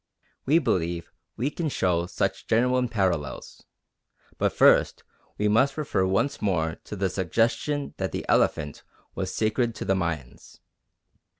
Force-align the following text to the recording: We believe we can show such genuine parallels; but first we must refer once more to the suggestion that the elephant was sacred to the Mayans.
We 0.47 0.57
believe 0.57 1.11
we 1.37 1.51
can 1.51 1.69
show 1.69 2.07
such 2.07 2.47
genuine 2.47 2.89
parallels; 2.89 3.61
but 4.39 4.51
first 4.51 5.03
we 5.37 5.47
must 5.47 5.77
refer 5.77 6.07
once 6.07 6.41
more 6.41 6.77
to 6.85 6.95
the 6.95 7.07
suggestion 7.07 7.93
that 7.97 8.11
the 8.11 8.25
elephant 8.27 8.81
was 9.13 9.31
sacred 9.31 9.75
to 9.75 9.85
the 9.85 9.93
Mayans. 9.93 10.59